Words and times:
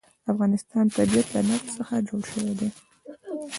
د 0.23 0.25
افغانستان 0.33 0.85
طبیعت 0.97 1.27
له 1.35 1.41
نفت 1.49 1.67
څخه 1.77 1.95
جوړ 2.07 2.21
شوی 2.31 2.53
دی. 2.59 2.69